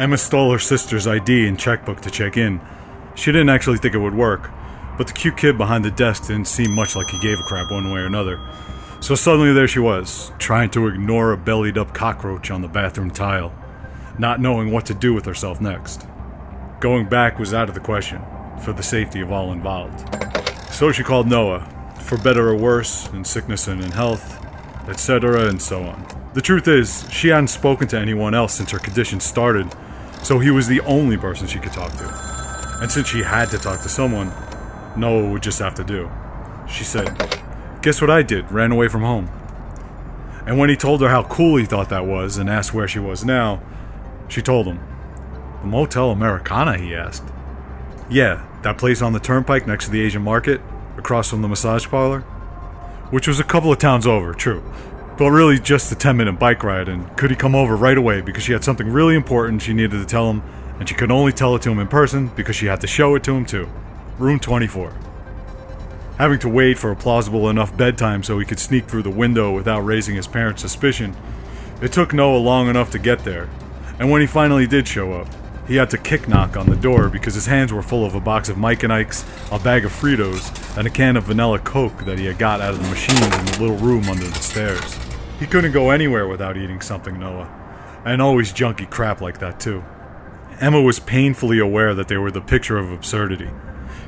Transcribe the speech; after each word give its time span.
Emma 0.00 0.16
stole 0.16 0.50
her 0.50 0.58
sister's 0.58 1.06
ID 1.06 1.46
and 1.46 1.58
checkbook 1.58 2.00
to 2.00 2.10
check 2.10 2.38
in. 2.38 2.58
She 3.14 3.32
didn't 3.32 3.50
actually 3.50 3.76
think 3.76 3.94
it 3.94 3.98
would 3.98 4.14
work, 4.14 4.50
but 4.96 5.06
the 5.06 5.12
cute 5.12 5.36
kid 5.36 5.58
behind 5.58 5.84
the 5.84 5.90
desk 5.90 6.28
didn't 6.28 6.48
seem 6.48 6.74
much 6.74 6.96
like 6.96 7.10
he 7.10 7.20
gave 7.20 7.38
a 7.38 7.42
crap 7.42 7.70
one 7.70 7.92
way 7.92 8.00
or 8.00 8.06
another. 8.06 8.40
So 9.00 9.14
suddenly 9.14 9.52
there 9.52 9.68
she 9.68 9.78
was, 9.78 10.32
trying 10.38 10.70
to 10.70 10.88
ignore 10.88 11.32
a 11.32 11.36
bellied 11.36 11.76
up 11.76 11.92
cockroach 11.92 12.50
on 12.50 12.62
the 12.62 12.68
bathroom 12.68 13.10
tile, 13.10 13.54
not 14.18 14.40
knowing 14.40 14.70
what 14.70 14.86
to 14.86 14.94
do 14.94 15.12
with 15.12 15.26
herself 15.26 15.60
next. 15.60 16.06
Going 16.80 17.06
back 17.06 17.38
was 17.38 17.52
out 17.52 17.68
of 17.68 17.74
the 17.74 17.80
question, 17.82 18.22
for 18.64 18.72
the 18.72 18.82
safety 18.82 19.20
of 19.20 19.30
all 19.30 19.52
involved. 19.52 20.08
So 20.72 20.92
she 20.92 21.02
called 21.02 21.28
Noah, 21.28 21.68
for 22.00 22.16
better 22.16 22.48
or 22.48 22.56
worse, 22.56 23.06
in 23.08 23.22
sickness 23.22 23.68
and 23.68 23.84
in 23.84 23.90
health, 23.90 24.42
etc., 24.88 25.46
and 25.48 25.60
so 25.60 25.82
on. 25.82 26.06
The 26.32 26.40
truth 26.40 26.68
is, 26.68 27.06
she 27.10 27.28
hadn't 27.28 27.48
spoken 27.48 27.86
to 27.88 27.98
anyone 27.98 28.32
else 28.32 28.54
since 28.54 28.70
her 28.70 28.78
condition 28.78 29.20
started, 29.20 29.70
so 30.22 30.38
he 30.38 30.50
was 30.50 30.66
the 30.66 30.80
only 30.82 31.16
person 31.16 31.46
she 31.46 31.58
could 31.58 31.72
talk 31.72 31.92
to. 31.92 32.78
And 32.80 32.90
since 32.90 33.08
she 33.08 33.22
had 33.22 33.50
to 33.50 33.58
talk 33.58 33.80
to 33.82 33.88
someone, 33.88 34.32
Noah 34.96 35.30
would 35.30 35.42
just 35.42 35.58
have 35.58 35.74
to 35.76 35.84
do. 35.84 36.10
She 36.68 36.84
said, 36.84 37.08
Guess 37.82 38.00
what 38.00 38.10
I 38.10 38.22
did? 38.22 38.50
Ran 38.52 38.72
away 38.72 38.88
from 38.88 39.02
home. 39.02 39.30
And 40.46 40.58
when 40.58 40.68
he 40.68 40.76
told 40.76 41.00
her 41.00 41.08
how 41.08 41.22
cool 41.24 41.56
he 41.56 41.64
thought 41.64 41.90
that 41.90 42.06
was 42.06 42.36
and 42.36 42.48
asked 42.48 42.74
where 42.74 42.88
she 42.88 42.98
was 42.98 43.24
now, 43.24 43.62
she 44.28 44.42
told 44.42 44.66
him. 44.66 44.80
The 45.62 45.66
Motel 45.66 46.10
Americana, 46.10 46.78
he 46.78 46.94
asked. 46.94 47.24
Yeah, 48.08 48.46
that 48.62 48.78
place 48.78 49.02
on 49.02 49.12
the 49.12 49.20
turnpike 49.20 49.66
next 49.66 49.86
to 49.86 49.90
the 49.90 50.00
Asian 50.00 50.22
market, 50.22 50.60
across 50.96 51.28
from 51.30 51.42
the 51.42 51.48
massage 51.48 51.86
parlor. 51.86 52.20
Which 53.10 53.28
was 53.28 53.40
a 53.40 53.44
couple 53.44 53.72
of 53.72 53.78
towns 53.78 54.06
over, 54.06 54.32
true. 54.32 54.62
But 55.20 55.32
really 55.32 55.58
just 55.58 55.92
a 55.92 55.94
10 55.94 56.16
minute 56.16 56.38
bike 56.38 56.64
ride, 56.64 56.88
and 56.88 57.14
could 57.18 57.28
he 57.28 57.36
come 57.36 57.54
over 57.54 57.76
right 57.76 57.98
away 57.98 58.22
because 58.22 58.42
she 58.42 58.54
had 58.54 58.64
something 58.64 58.88
really 58.88 59.14
important 59.14 59.60
she 59.60 59.74
needed 59.74 59.98
to 59.98 60.06
tell 60.06 60.30
him, 60.30 60.42
and 60.78 60.88
she 60.88 60.94
could 60.94 61.10
only 61.10 61.30
tell 61.30 61.54
it 61.54 61.60
to 61.60 61.70
him 61.70 61.78
in 61.78 61.88
person 61.88 62.28
because 62.28 62.56
she 62.56 62.64
had 62.64 62.80
to 62.80 62.86
show 62.86 63.14
it 63.14 63.22
to 63.24 63.32
him 63.32 63.44
too. 63.44 63.68
Room 64.18 64.40
24. 64.40 64.94
Having 66.16 66.38
to 66.38 66.48
wait 66.48 66.78
for 66.78 66.90
a 66.90 66.96
plausible 66.96 67.50
enough 67.50 67.76
bedtime 67.76 68.22
so 68.22 68.38
he 68.38 68.46
could 68.46 68.58
sneak 68.58 68.86
through 68.86 69.02
the 69.02 69.10
window 69.10 69.52
without 69.52 69.80
raising 69.80 70.16
his 70.16 70.26
parents' 70.26 70.62
suspicion, 70.62 71.14
it 71.82 71.92
took 71.92 72.14
Noah 72.14 72.38
long 72.38 72.70
enough 72.70 72.90
to 72.92 72.98
get 72.98 73.18
there. 73.22 73.50
And 73.98 74.10
when 74.10 74.22
he 74.22 74.26
finally 74.26 74.66
did 74.66 74.88
show 74.88 75.12
up, 75.12 75.28
he 75.68 75.76
had 75.76 75.90
to 75.90 75.98
kick 75.98 76.28
knock 76.28 76.56
on 76.56 76.70
the 76.70 76.76
door 76.76 77.10
because 77.10 77.34
his 77.34 77.44
hands 77.44 77.74
were 77.74 77.82
full 77.82 78.06
of 78.06 78.14
a 78.14 78.20
box 78.20 78.48
of 78.48 78.56
Mike 78.56 78.84
and 78.84 78.92
Ike's, 78.92 79.26
a 79.52 79.58
bag 79.58 79.84
of 79.84 79.92
Fritos, 79.92 80.78
and 80.78 80.86
a 80.86 80.90
can 80.90 81.18
of 81.18 81.24
vanilla 81.24 81.58
Coke 81.58 82.06
that 82.06 82.18
he 82.18 82.24
had 82.24 82.38
got 82.38 82.62
out 82.62 82.72
of 82.72 82.82
the 82.82 82.88
machines 82.88 83.20
in 83.20 83.44
the 83.44 83.58
little 83.60 83.76
room 83.76 84.08
under 84.08 84.24
the 84.24 84.34
stairs. 84.36 85.09
He 85.40 85.46
couldn't 85.46 85.72
go 85.72 85.88
anywhere 85.88 86.28
without 86.28 86.58
eating 86.58 86.82
something, 86.82 87.18
Noah. 87.18 87.48
And 88.04 88.20
always 88.20 88.52
junky 88.52 88.88
crap 88.88 89.22
like 89.22 89.38
that, 89.38 89.58
too. 89.58 89.82
Emma 90.60 90.82
was 90.82 91.00
painfully 91.00 91.58
aware 91.58 91.94
that 91.94 92.08
they 92.08 92.18
were 92.18 92.30
the 92.30 92.42
picture 92.42 92.76
of 92.76 92.92
absurdity. 92.92 93.48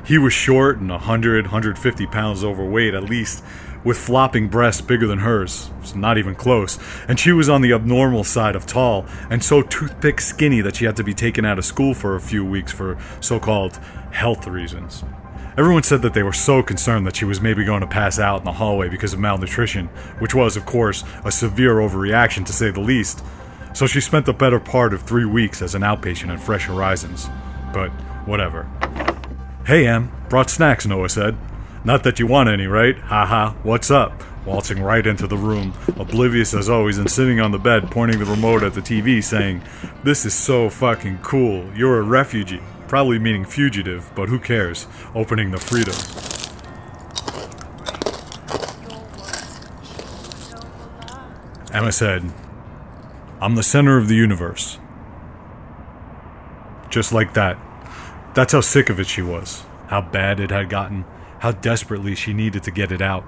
He 0.05 0.19
was 0.19 0.31
short 0.31 0.77
and 0.77 0.91
100, 0.91 1.45
150 1.45 2.05
pounds 2.05 2.43
overweight 2.43 2.93
at 2.93 3.03
least, 3.03 3.43
with 3.83 3.97
flopping 3.97 4.47
breasts 4.47 4.81
bigger 4.81 5.07
than 5.07 5.19
hers, 5.19 5.71
so 5.83 5.97
not 5.97 6.19
even 6.19 6.35
close, 6.35 6.77
and 7.07 7.19
she 7.19 7.31
was 7.31 7.49
on 7.49 7.61
the 7.61 7.73
abnormal 7.73 8.23
side 8.23 8.55
of 8.55 8.65
tall, 8.65 9.05
and 9.29 9.43
so 9.43 9.61
toothpick 9.61 10.21
skinny 10.21 10.61
that 10.61 10.75
she 10.75 10.85
had 10.85 10.95
to 10.95 11.03
be 11.03 11.13
taken 11.13 11.43
out 11.43 11.57
of 11.57 11.65
school 11.65 11.93
for 11.93 12.15
a 12.15 12.21
few 12.21 12.45
weeks 12.45 12.71
for 12.71 12.97
so 13.19 13.39
called 13.39 13.77
health 14.11 14.45
reasons. 14.45 15.03
Everyone 15.55 15.83
said 15.83 16.01
that 16.01 16.15
they 16.15 16.23
were 16.23 16.33
so 16.33 16.63
concerned 16.63 17.05
that 17.05 17.15
she 17.15 17.25
was 17.25 17.39
maybe 17.39 17.63
going 17.63 17.81
to 17.81 17.87
pass 17.87 18.17
out 18.17 18.39
in 18.39 18.45
the 18.45 18.53
hallway 18.53 18.89
because 18.89 19.13
of 19.13 19.19
malnutrition, 19.19 19.87
which 20.17 20.33
was, 20.33 20.57
of 20.57 20.65
course, 20.65 21.03
a 21.23 21.31
severe 21.31 21.75
overreaction 21.75 22.43
to 22.47 22.53
say 22.53 22.71
the 22.71 22.79
least. 22.79 23.23
So 23.75 23.85
she 23.85 24.01
spent 24.01 24.25
the 24.25 24.33
better 24.33 24.59
part 24.59 24.95
of 24.95 25.03
three 25.03 25.25
weeks 25.25 25.61
as 25.61 25.75
an 25.75 25.83
outpatient 25.83 26.33
at 26.33 26.39
Fresh 26.39 26.65
Horizons. 26.65 27.29
But, 27.71 27.89
whatever. 28.25 28.63
Hey, 29.67 29.85
Em, 29.85 30.11
brought 30.27 30.49
snacks, 30.49 30.87
Noah 30.87 31.09
said. 31.09 31.37
Not 31.85 32.03
that 32.03 32.17
you 32.17 32.25
want 32.25 32.49
any, 32.49 32.65
right? 32.65 32.97
Haha, 32.97 33.51
what's 33.61 33.91
up? 33.91 34.23
Waltzing 34.47 34.81
right 34.81 35.05
into 35.05 35.27
the 35.27 35.37
room, 35.37 35.73
oblivious 35.97 36.55
as 36.55 36.67
always, 36.67 36.97
and 36.97 37.09
sitting 37.09 37.39
on 37.39 37.51
the 37.51 37.59
bed, 37.59 37.91
pointing 37.91 38.17
the 38.17 38.25
remote 38.25 38.63
at 38.63 38.73
the 38.73 38.81
TV, 38.81 39.23
saying, 39.23 39.61
This 40.03 40.25
is 40.25 40.33
so 40.33 40.69
fucking 40.69 41.19
cool. 41.19 41.69
You're 41.75 41.99
a 41.99 42.03
refugee. 42.03 42.61
Probably 42.93 43.17
meaning 43.17 43.43
fugitive, 43.43 44.11
but 44.13 44.29
who 44.29 44.37
cares? 44.37 44.85
Opening 45.15 45.49
the 45.49 45.57
Frito. 45.57 45.95
Emma 51.73 51.91
said, 51.91 52.31
I'm 53.41 53.55
the 53.55 53.63
center 53.63 53.97
of 53.97 54.09
the 54.09 54.13
universe. 54.13 54.77
Just 56.91 57.11
like 57.11 57.33
that. 57.33 57.57
That's 58.35 58.53
how 58.53 58.61
sick 58.61 58.91
of 58.91 58.99
it 58.99 59.07
she 59.07 59.23
was, 59.23 59.63
how 59.87 60.01
bad 60.01 60.39
it 60.39 60.51
had 60.51 60.69
gotten, 60.69 61.05
how 61.39 61.51
desperately 61.51 62.13
she 62.13 62.31
needed 62.31 62.61
to 62.61 62.69
get 62.69 62.91
it 62.91 63.01
out. 63.01 63.25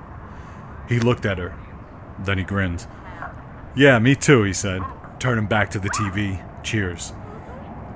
He 0.88 1.00
looked 1.00 1.26
at 1.26 1.40
her, 1.40 1.58
then 2.20 2.38
he 2.38 2.44
grinned. 2.44 2.86
Yeah, 3.76 3.98
me 3.98 4.14
too, 4.14 4.44
he 4.44 4.54
said, 4.54 4.84
turning 5.18 5.48
back 5.48 5.72
to 5.72 5.80
the 5.80 5.90
TV. 5.90 6.46
Cheers. 6.62 7.14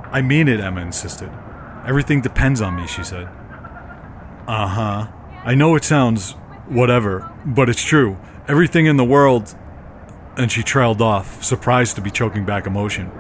I 0.06 0.24
mean 0.24 0.48
it, 0.48 0.60
Emma 0.60 0.82
insisted. 0.82 1.30
Everything 1.90 2.22
depends 2.22 2.62
on 2.62 2.76
me, 2.76 2.86
she 2.86 3.04
said. 3.04 3.28
Uh 4.48 4.68
huh. 4.68 5.08
I 5.44 5.56
know 5.56 5.74
it 5.76 5.84
sounds 5.84 6.34
whatever, 6.68 7.32
but 7.44 7.68
it's 7.68 7.84
true. 7.84 8.16
Everything 8.48 8.86
in 8.86 8.96
the 8.96 9.04
world. 9.04 9.56
And 10.38 10.52
she 10.52 10.62
trailed 10.62 11.02
off, 11.02 11.44
surprised 11.44 11.96
to 11.96 12.02
be 12.02 12.12
choking 12.12 12.46
back 12.46 12.68
emotion. 12.68 13.12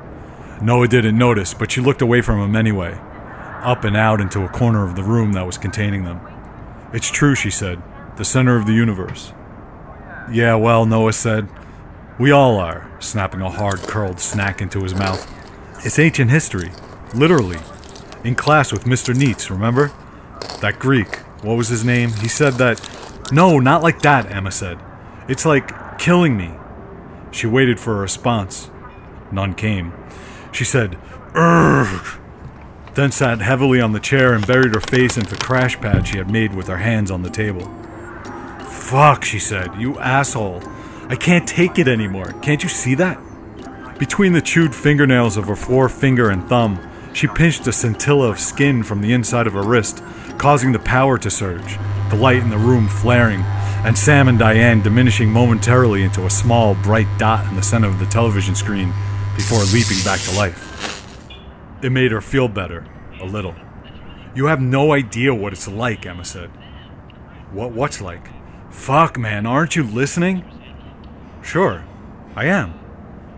Noah 0.62 0.88
didn't 0.88 1.18
notice, 1.18 1.56
but 1.56 1.72
she 1.72 1.82
looked 1.82 2.04
away 2.04 2.22
from 2.22 2.40
him 2.40 2.56
anyway, 2.56 2.94
up 3.64 3.84
and 3.84 3.98
out 3.98 4.22
into 4.22 4.46
a 4.46 4.50
corner 4.50 4.88
of 4.88 4.96
the 4.96 5.04
room 5.04 5.34
that 5.34 5.48
was 5.48 5.58
containing 5.58 6.04
them. 6.04 6.22
It's 6.94 7.10
true, 7.10 7.34
she 7.34 7.50
said. 7.50 7.82
The 8.18 8.26
center 8.26 8.56
of 8.56 8.68
the 8.68 8.74
universe. 8.74 9.34
Yeah, 10.32 10.56
well, 10.56 10.86
Noah 10.86 11.14
said. 11.14 11.50
We 12.20 12.30
all 12.30 12.58
are, 12.58 12.92
snapping 13.00 13.42
a 13.42 13.50
hard 13.50 13.80
curled 13.80 14.20
snack 14.20 14.62
into 14.62 14.84
his 14.84 14.94
mouth. 14.94 15.28
It's 15.84 15.98
ancient 15.98 16.30
history. 16.30 16.70
Literally. 17.16 17.58
In 18.24 18.36
class 18.36 18.72
with 18.72 18.84
Mr. 18.84 19.16
Neitz, 19.16 19.50
remember? 19.50 19.92
That 20.62 20.80
Greek. 20.80 21.18
What 21.42 21.56
was 21.56 21.70
his 21.70 21.84
name? 21.86 22.12
He 22.12 22.28
said 22.28 22.54
that. 22.56 23.32
No, 23.32 23.60
not 23.60 23.84
like 23.84 24.02
that, 24.02 24.32
Emma 24.32 24.52
said. 24.52 24.80
It's 25.28 25.46
like 25.46 26.00
killing 26.00 26.36
me. 26.36 26.52
She 27.32 27.48
waited 27.48 27.80
for 27.80 27.94
a 27.94 28.02
response. 28.02 28.70
None 29.32 29.54
came. 29.54 29.94
She 30.52 30.66
said, 30.66 30.98
Urgh 31.34 32.20
then 32.96 33.12
sat 33.12 33.40
heavily 33.40 33.80
on 33.80 33.94
the 33.94 34.00
chair 34.00 34.34
and 34.34 34.46
buried 34.46 34.74
her 34.74 34.82
face 34.82 35.16
into 35.16 35.30
the 35.30 35.42
crash 35.42 35.80
pad 35.80 36.06
she 36.06 36.18
had 36.18 36.30
made 36.30 36.54
with 36.54 36.68
her 36.68 36.78
hands 36.78 37.10
on 37.10 37.22
the 37.22 37.30
table. 37.30 37.66
Fuck, 38.70 39.24
she 39.24 39.40
said, 39.40 39.80
you 39.80 39.98
asshole. 40.00 40.62
I 41.08 41.16
can't 41.16 41.48
take 41.48 41.80
it 41.80 41.88
anymore. 41.88 42.34
Can't 42.42 42.62
you 42.62 42.70
see 42.70 42.96
that? 42.96 43.18
Between 43.98 44.34
the 44.34 44.42
chewed 44.42 44.76
fingernails 44.76 45.38
of 45.38 45.48
her 45.48 45.56
forefinger 45.56 46.30
and 46.30 46.48
thumb, 46.50 46.89
she 47.20 47.28
pinched 47.28 47.68
a 47.68 47.74
scintilla 47.74 48.30
of 48.30 48.40
skin 48.40 48.82
from 48.82 49.02
the 49.02 49.12
inside 49.12 49.46
of 49.46 49.52
her 49.52 49.62
wrist, 49.62 50.02
causing 50.38 50.72
the 50.72 50.80
power 50.80 51.18
to 51.18 51.30
surge, 51.30 51.78
the 52.10 52.16
light 52.16 52.38
in 52.38 52.50
the 52.50 52.58
room 52.58 52.88
flaring, 52.88 53.42
and 53.84 53.98
Sam 53.98 54.30
and 54.30 54.40
Diane 54.40 54.82
diminishing 54.82 55.30
momentarily 55.30 56.04
into 56.04 56.26
a 56.26 56.30
small, 56.30 56.76
bright 56.76 57.10
dot 57.18 57.46
in 57.48 57.58
the 57.58 57.62
center 57.62 57.90
of 57.90 58.00
the 58.00 58.06
television 58.06 58.56
screen 58.56 58.94
before 59.36 59.60
leaping 59.74 60.02
back 60.06 60.22
to 60.22 60.38
life. 60.38 61.06
It 61.82 61.92
made 61.92 62.14
her 62.14 62.22
feel 62.22 62.48
better, 62.48 62.88
a 63.20 63.26
little. 63.26 63.56
You 64.34 64.46
have 64.46 64.62
no 64.62 64.94
idea 64.94 65.36
what 65.36 65.52
it's 65.52 65.68
like, 65.68 66.06
Emma 66.06 66.24
said. 66.24 66.50
What 67.52 67.74
what's 67.74 68.00
like? 68.00 68.30
Fuck, 68.72 69.20
man, 69.20 69.46
aren't 69.46 69.76
you 69.76 69.84
listening? 69.84 70.46
Sure, 71.44 71.84
I 72.34 72.46
am. 72.46 72.80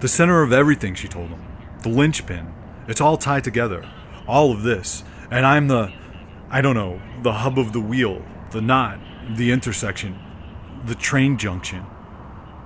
The 0.02 0.08
center 0.08 0.44
of 0.44 0.54
everything, 0.54 0.94
she 0.94 1.08
told 1.08 1.30
him. 1.30 1.44
The 1.82 1.90
linchpin. 1.90 2.51
It's 2.88 3.02
all 3.02 3.18
tied 3.18 3.44
together. 3.44 3.88
All 4.28 4.52
of 4.52 4.64
this. 4.64 5.04
And 5.30 5.46
I'm 5.46 5.68
the, 5.68 5.94
I 6.50 6.62
don't 6.62 6.76
know, 6.76 7.02
the 7.22 7.34
hub 7.34 7.58
of 7.58 7.74
the 7.74 7.80
wheel, 7.80 8.24
the 8.52 8.62
knot, 8.62 9.00
the 9.36 9.52
intersection, 9.52 10.20
the 10.86 10.96
train 10.96 11.38
junction. 11.38 11.86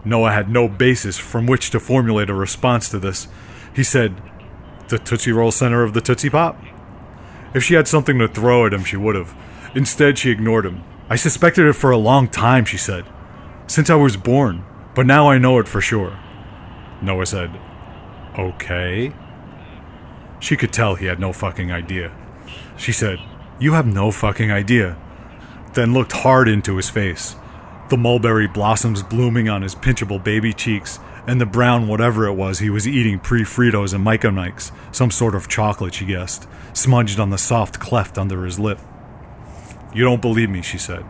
Noah 0.03 0.31
had 0.31 0.50
no 0.50 0.67
basis 0.67 1.17
from 1.17 1.47
which 1.47 1.71
to 1.71 1.79
formulate 1.79 2.29
a 2.29 2.33
response 2.33 2.89
to 2.89 3.00
this. 3.00 3.27
He 3.75 3.83
said, 3.83 4.21
the 4.88 5.00
Tootsie 5.00 5.31
Roll 5.31 5.51
center 5.51 5.83
of 5.83 5.94
the 5.94 6.01
Tootsie 6.01 6.29
Pop? 6.29 6.62
If 7.53 7.63
she 7.63 7.73
had 7.73 7.88
something 7.88 8.19
to 8.19 8.27
throw 8.27 8.65
at 8.65 8.73
him, 8.73 8.83
she 8.83 8.97
would 8.97 9.15
have. 9.15 9.35
Instead, 9.73 10.17
she 10.17 10.29
ignored 10.29 10.65
him. 10.65 10.83
I 11.09 11.15
suspected 11.15 11.65
it 11.65 11.73
for 11.73 11.91
a 11.91 11.97
long 11.97 12.27
time, 12.27 12.65
she 12.65 12.77
said. 12.77 13.06
Since 13.67 13.89
I 13.89 13.95
was 13.95 14.17
born, 14.17 14.63
but 14.94 15.06
now 15.06 15.29
I 15.29 15.38
know 15.38 15.59
it 15.59 15.67
for 15.67 15.81
sure. 15.81 16.19
Noah 17.01 17.25
said, 17.25 17.59
Okay. 18.38 19.13
She 20.40 20.56
could 20.56 20.74
tell 20.74 20.96
he 20.96 21.06
had 21.06 21.20
no 21.20 21.34
fucking 21.34 21.72
idea. 21.72 22.12
She 22.78 22.92
said, 22.92 23.20
You 23.60 23.74
have 23.74 23.88
no 23.88 24.12
fucking 24.12 24.52
idea. 24.52 24.98
Then 25.74 25.94
looked 25.94 26.12
hard 26.12 26.48
into 26.48 26.78
his 26.78 26.90
face, 26.90 27.36
the 27.90 27.98
mulberry 27.98 28.48
blossoms 28.48 29.04
blooming 29.04 29.50
on 29.50 29.62
his 29.62 29.76
pinchable 29.76 30.24
baby 30.24 30.54
cheeks 30.54 31.00
and 31.28 31.42
the 31.42 31.46
brown 31.46 31.88
whatever 31.88 32.28
it 32.28 32.34
was 32.34 32.60
he 32.60 32.70
was 32.70 32.88
eating 32.88 33.20
pre 33.20 33.44
Fritos 33.44 33.94
and 33.94 34.04
Mike 34.04 34.24
and 34.24 34.40
Ikes, 34.40 34.72
some 34.92 35.12
sort 35.12 35.36
of 35.36 35.48
chocolate, 35.48 35.94
she 35.96 36.06
guessed, 36.06 36.48
smudged 36.74 37.20
on 37.20 37.30
the 37.30 37.38
soft 37.38 37.80
cleft 37.80 38.18
under 38.18 38.46
his 38.46 38.60
lip. 38.60 38.80
You 39.94 40.04
don't 40.04 40.22
believe 40.22 40.50
me, 40.50 40.62
she 40.62 40.78
said. 40.78 41.04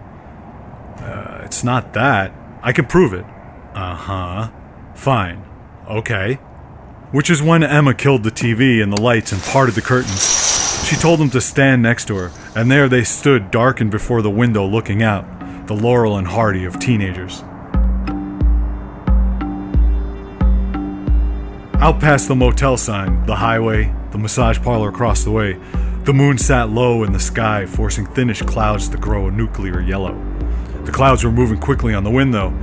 Uh, 0.97 1.41
it's 1.43 1.63
not 1.63 1.93
that. 1.93 2.33
I 2.61 2.71
can 2.71 2.85
prove 2.85 3.13
it. 3.13 3.25
Uh 3.73 3.95
huh. 3.95 4.51
Fine. 4.95 5.43
Okay. 5.89 6.39
Which 7.15 7.29
is 7.29 7.41
when 7.41 7.63
Emma 7.63 7.93
killed 7.93 8.23
the 8.23 8.29
TV 8.29 8.83
and 8.83 8.91
the 8.91 8.99
lights 8.99 9.31
and 9.31 9.41
parted 9.41 9.73
the 9.73 9.81
curtains. 9.81 10.85
She 10.85 10.97
told 10.97 11.17
them 11.17 11.29
to 11.29 11.39
stand 11.39 11.81
next 11.81 12.09
to 12.09 12.17
her, 12.17 12.31
and 12.57 12.69
there 12.69 12.89
they 12.89 13.05
stood 13.05 13.51
darkened 13.51 13.89
before 13.89 14.21
the 14.21 14.29
window 14.29 14.65
looking 14.65 15.01
out, 15.01 15.25
the 15.67 15.73
Laurel 15.73 16.17
and 16.17 16.27
Hardy 16.27 16.65
of 16.65 16.77
teenagers. 16.77 17.41
Out 21.79 22.01
past 22.01 22.27
the 22.27 22.35
motel 22.35 22.75
sign, 22.75 23.25
the 23.25 23.37
highway, 23.37 23.95
the 24.11 24.17
massage 24.17 24.59
parlor 24.59 24.89
across 24.89 25.23
the 25.23 25.31
way, 25.31 25.57
the 26.03 26.13
moon 26.13 26.37
sat 26.37 26.69
low 26.69 27.05
in 27.05 27.13
the 27.13 27.19
sky, 27.21 27.65
forcing 27.65 28.05
thinnish 28.07 28.41
clouds 28.41 28.89
to 28.89 28.97
grow 28.97 29.29
a 29.29 29.31
nuclear 29.31 29.79
yellow. 29.79 30.21
The 30.83 30.91
clouds 30.91 31.23
were 31.23 31.31
moving 31.31 31.59
quickly 31.59 31.93
on 31.93 32.03
the 32.03 32.11
wind, 32.11 32.33
though, 32.33 32.53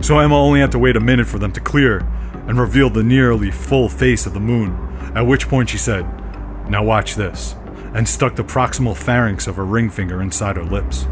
so 0.00 0.18
Emma 0.18 0.36
only 0.36 0.60
had 0.60 0.72
to 0.72 0.78
wait 0.78 0.96
a 0.96 1.00
minute 1.00 1.26
for 1.26 1.38
them 1.38 1.52
to 1.52 1.60
clear 1.60 1.98
and 2.46 2.58
reveal 2.58 2.88
the 2.88 3.02
nearly 3.02 3.50
full 3.50 3.88
face 3.88 4.26
of 4.26 4.32
the 4.32 4.40
moon, 4.40 4.72
at 5.14 5.26
which 5.26 5.48
point 5.48 5.68
she 5.68 5.78
said, 5.78 6.04
Now 6.68 6.82
watch 6.82 7.14
this, 7.14 7.54
and 7.94 8.08
stuck 8.08 8.36
the 8.36 8.44
proximal 8.44 8.96
phalanx 8.96 9.46
of 9.46 9.56
her 9.56 9.64
ring 9.64 9.90
finger 9.90 10.22
inside 10.22 10.56
her 10.56 10.64
lips. 10.64 11.06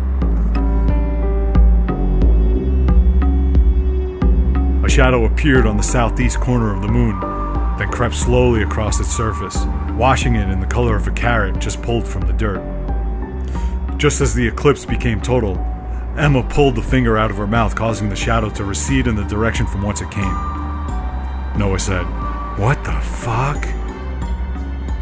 A 4.85 4.89
shadow 4.89 5.25
appeared 5.25 5.67
on 5.67 5.77
the 5.77 5.83
southeast 5.83 6.41
corner 6.41 6.75
of 6.75 6.81
the 6.81 6.89
moon, 6.89 7.19
then 7.77 7.91
crept 7.91 8.15
slowly 8.15 8.63
across 8.63 9.01
its 9.01 9.15
surface, 9.15 9.67
washing 9.95 10.37
it 10.37 10.49
in 10.49 10.61
the 10.61 10.67
color 10.67 10.95
of 10.95 11.07
a 11.09 11.11
carrot 11.11 11.59
just 11.59 11.83
pulled 11.83 12.07
from 12.07 12.23
the 12.23 12.33
dirt. 12.33 12.63
Just 13.99 14.21
as 14.21 14.33
the 14.33 14.47
eclipse 14.47 14.85
became 14.85 15.21
total, 15.21 15.57
Emma 16.19 16.43
pulled 16.43 16.75
the 16.75 16.83
finger 16.83 17.19
out 17.19 17.31
of 17.31 17.37
her 17.37 17.47
mouth, 17.47 17.75
causing 17.75 18.09
the 18.09 18.17
shadow 18.17 18.49
to 18.49 18.65
recede 18.65 19.07
in 19.07 19.15
the 19.15 19.25
direction 19.25 19.67
from 19.67 19.83
whence 19.83 20.01
it 20.01 20.11
came. 20.11 20.33
Noah 21.59 21.79
said, 21.79 22.05
What 22.59 22.83
the 22.85 22.99
fuck? 23.01 23.67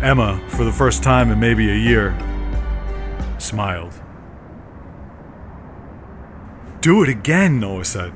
Emma, 0.02 0.42
for 0.48 0.64
the 0.64 0.72
first 0.72 1.04
time 1.04 1.30
in 1.30 1.38
maybe 1.38 1.70
a 1.70 1.74
year, 1.74 2.18
smiled. 3.38 3.94
Do 6.80 7.02
it 7.04 7.08
again, 7.08 7.60
Noah 7.60 7.84
said. 7.84 8.12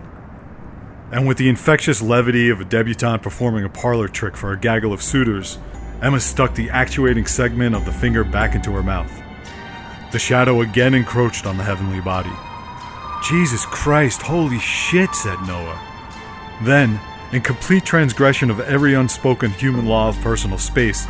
And 1.13 1.27
with 1.27 1.39
the 1.39 1.49
infectious 1.49 2.03
levity 2.03 2.51
of 2.51 2.61
a 2.61 2.65
debutante 2.65 3.23
performing 3.23 3.65
a 3.65 3.69
parlor 3.69 4.09
trick 4.09 4.37
for 4.37 4.53
a 4.53 4.59
gaggle 4.59 4.93
of 4.93 5.03
suitors, 5.03 5.59
Emma 6.03 6.19
stuck 6.19 6.55
the 6.55 6.69
actuating 6.71 7.27
segment 7.27 7.77
of 7.77 7.85
the 7.85 7.93
finger 7.93 8.25
back 8.25 8.55
into 8.57 8.73
her 8.73 8.83
mouth. 8.83 9.11
The 10.11 10.19
shadow 10.19 10.63
again 10.63 10.95
encroached 10.95 11.47
on 11.47 11.57
the 11.57 11.65
heavenly 11.65 12.01
body. 12.01 12.33
Jesus 13.23 13.67
Christ, 13.67 14.23
holy 14.23 14.59
shit, 14.59 15.15
said 15.15 15.39
Noah. 15.47 15.79
Then, 16.63 17.01
in 17.33 17.43
complete 17.43 17.85
transgression 17.85 18.51
of 18.51 18.61
every 18.61 18.95
unspoken 18.95 19.51
human 19.51 19.87
law 19.87 20.09
of 20.09 20.21
personal 20.21 20.59
space, 20.59 21.07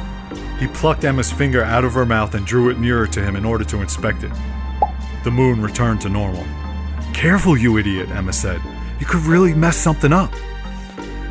he 0.59 0.67
plucked 0.67 1.05
Emma's 1.05 1.31
finger 1.31 1.63
out 1.63 1.85
of 1.85 1.93
her 1.93 2.05
mouth 2.07 2.35
and 2.35 2.45
drew 2.45 2.71
it 2.71 2.79
nearer 2.79 3.07
to 3.07 3.23
him 3.23 3.37
in 3.37 3.45
order 3.45 3.65
to 3.65 3.81
inspect 3.81 4.25
it. 4.25 4.33
The 5.23 5.31
moon 5.31 5.63
returned 5.63 6.01
to 6.03 6.09
normal. 6.09 6.45
Careful, 7.13 7.57
you 7.57 7.79
idiot, 7.79 8.11
Emma 8.11 8.33
said. 8.33 8.61
You 8.99 9.07
could 9.07 9.23
really 9.23 9.55
mess 9.55 9.77
something 9.77 10.13
up. 10.13 10.33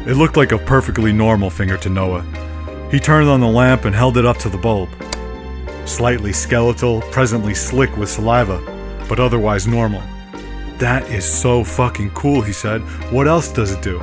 It 0.05 0.15
looked 0.15 0.37
like 0.37 0.53
a 0.53 0.57
perfectly 0.57 1.11
normal 1.11 1.49
finger 1.49 1.77
to 1.77 1.89
Noah. 1.89 2.23
He 2.91 2.99
turned 2.99 3.27
on 3.27 3.41
the 3.41 3.47
lamp 3.47 3.83
and 3.83 3.93
held 3.93 4.17
it 4.17 4.25
up 4.25 4.37
to 4.37 4.49
the 4.49 4.57
bulb. 4.57 4.89
Slightly 5.85 6.31
skeletal, 6.31 7.01
presently 7.11 7.53
slick 7.53 7.95
with 7.97 8.09
saliva, 8.09 8.61
but 9.09 9.19
otherwise 9.19 9.67
normal. 9.67 10.01
That 10.79 11.09
is 11.09 11.25
so 11.25 11.63
fucking 11.63 12.11
cool, 12.11 12.41
he 12.41 12.53
said. 12.53 12.81
What 13.11 13.27
else 13.27 13.51
does 13.51 13.71
it 13.71 13.81
do? 13.81 13.99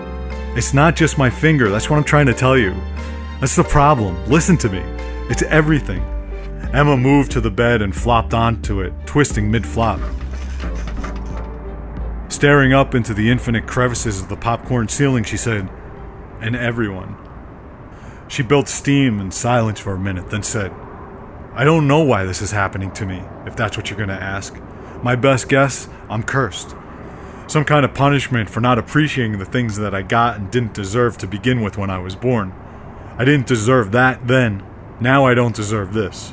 It's 0.56 0.74
not 0.74 0.96
just 0.96 1.18
my 1.18 1.30
finger, 1.30 1.70
that's 1.70 1.88
what 1.88 1.96
I'm 1.96 2.04
trying 2.04 2.26
to 2.26 2.34
tell 2.34 2.56
you. 2.56 2.74
That's 3.40 3.56
the 3.56 3.64
problem. 3.64 4.24
Listen 4.26 4.56
to 4.58 4.68
me. 4.68 4.80
It's 5.30 5.42
everything. 5.42 6.02
Emma 6.72 6.96
moved 6.96 7.30
to 7.32 7.40
the 7.40 7.50
bed 7.50 7.82
and 7.82 7.94
flopped 7.94 8.34
onto 8.34 8.80
it, 8.80 8.92
twisting 9.06 9.50
mid 9.50 9.64
flop. 9.64 10.00
Staring 12.28 12.72
up 12.72 12.96
into 12.96 13.14
the 13.14 13.30
infinite 13.30 13.66
crevices 13.66 14.20
of 14.20 14.28
the 14.28 14.36
popcorn 14.36 14.88
ceiling, 14.88 15.22
she 15.22 15.36
said, 15.36 15.68
And 16.40 16.56
everyone. 16.56 17.16
She 18.26 18.42
built 18.42 18.66
steam 18.66 19.20
and 19.20 19.32
silence 19.32 19.78
for 19.78 19.94
a 19.94 19.98
minute, 19.98 20.30
then 20.30 20.42
said, 20.42 20.72
I 21.52 21.62
don't 21.62 21.86
know 21.86 22.02
why 22.02 22.24
this 22.24 22.42
is 22.42 22.50
happening 22.50 22.90
to 22.92 23.06
me, 23.06 23.22
if 23.46 23.54
that's 23.54 23.76
what 23.76 23.88
you're 23.88 23.96
going 23.96 24.08
to 24.08 24.14
ask. 24.14 24.56
My 25.04 25.16
best 25.16 25.50
guess, 25.50 25.86
I'm 26.08 26.22
cursed. 26.22 26.74
Some 27.46 27.66
kind 27.66 27.84
of 27.84 27.92
punishment 27.92 28.48
for 28.48 28.62
not 28.62 28.78
appreciating 28.78 29.38
the 29.38 29.44
things 29.44 29.76
that 29.76 29.94
I 29.94 30.00
got 30.00 30.38
and 30.38 30.50
didn't 30.50 30.72
deserve 30.72 31.18
to 31.18 31.26
begin 31.26 31.60
with 31.60 31.76
when 31.76 31.90
I 31.90 31.98
was 31.98 32.16
born. 32.16 32.54
I 33.18 33.26
didn't 33.26 33.46
deserve 33.46 33.92
that 33.92 34.26
then. 34.26 34.64
Now 35.02 35.26
I 35.26 35.34
don't 35.34 35.54
deserve 35.54 35.92
this. 35.92 36.32